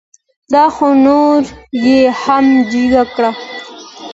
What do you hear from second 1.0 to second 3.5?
نوره یې هم جگه کړه.